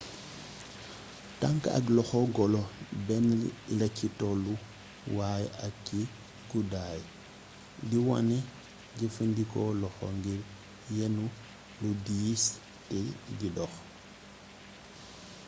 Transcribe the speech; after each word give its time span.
tank 1.39 1.61
ak 1.77 1.85
loxo 1.95 2.19
golo 2.35 2.61
bénn 3.07 3.27
laci 3.79 4.07
tollu 4.19 4.53
waay 5.15 5.43
ak 5.65 5.73
ci 5.85 5.99
gudday 6.49 6.97
di 7.89 7.97
wané 8.07 8.37
jeefeendiko 8.97 9.59
loxo 9.81 10.07
ngir 10.17 10.41
yénu 10.97 11.25
lu 11.81 11.89
diis 12.05 12.43
té 12.87 12.99
di 13.39 13.47
dox 13.57 13.73